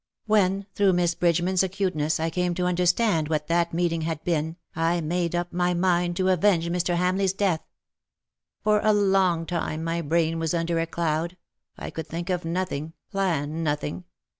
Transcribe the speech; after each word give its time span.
When, 0.25 0.65
through 0.73 0.93
Miss 0.93 1.13
Bridgeman's 1.13 1.61
acuteness, 1.61 2.19
I 2.19 2.31
came 2.31 2.55
to 2.55 2.65
understand 2.65 3.27
what 3.27 3.45
that 3.49 3.71
meeting 3.71 4.01
had 4.01 4.23
been, 4.23 4.57
I 4.75 4.99
made 4.99 5.35
up 5.35 5.53
my 5.53 5.75
mind 5.75 6.17
to 6.17 6.29
avenge 6.29 6.67
Mr. 6.69 6.95
Hamleigh 6.95 7.27
's 7.27 7.33
death. 7.33 7.61
For 8.63 8.79
a 8.83 8.93
long 8.93 9.45
time 9.45 9.83
my 9.83 10.01
brain 10.01 10.39
was 10.39 10.55
under 10.55 10.79
a 10.79 10.87
cloud— 10.87 11.37
I 11.77 11.91
could 11.91 12.07
think 12.07 12.31
of 12.31 12.43
nothing, 12.43 12.93
plan 13.11 13.61
nothing. 13.61 14.05